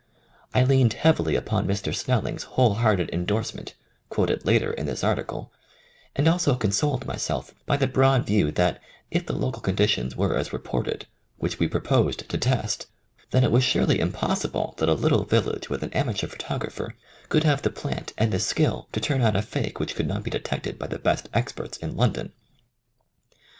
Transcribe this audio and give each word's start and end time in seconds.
I 0.51 0.63
leaned 0.63 0.93
heavily 0.93 1.35
upon 1.35 1.67
Mr. 1.67 1.93
Snelling's 1.93 2.41
whole 2.57 2.73
hearted 2.73 3.11
endorsement, 3.13 3.75
quoted 4.09 4.47
later 4.47 4.73
in 4.73 4.87
this 4.87 5.03
ar 5.03 5.15
ticle, 5.15 5.51
and 6.15 6.27
also 6.27 6.55
consoled 6.55 7.05
myself 7.05 7.53
by 7.67 7.77
the 7.77 7.85
broad 7.85 8.25
view 8.25 8.51
that 8.53 8.81
if 9.11 9.27
the 9.27 9.35
local 9.35 9.61
conditions 9.61 10.15
were 10.15 10.35
as 10.35 10.51
re 10.51 10.57
ported, 10.57 11.05
which 11.37 11.59
we 11.59 11.67
proposed 11.67 12.27
to 12.29 12.37
test, 12.39 12.87
then 13.29 13.43
it 13.43 13.51
was 13.51 13.63
surely 13.63 13.99
impossible 13.99 14.73
that 14.79 14.89
a 14.89 14.95
little 14.95 15.23
village 15.23 15.69
with 15.69 15.83
an 15.83 15.93
amateur 15.93 16.25
photographer 16.25 16.95
could 17.29 17.43
have 17.43 17.61
the 17.61 17.69
plant 17.69 18.11
and 18.17 18.31
the 18.33 18.39
skill 18.39 18.87
to 18.93 18.99
turn 18.99 19.21
out 19.21 19.35
a 19.35 19.43
fake 19.43 19.79
which 19.79 19.93
could 19.93 20.07
not 20.07 20.23
be 20.23 20.31
detected 20.31 20.79
by 20.79 20.87
the 20.87 20.97
best 20.97 21.29
ex 21.35 21.51
perts 21.53 21.77
in 21.77 21.95
London. 21.95 22.33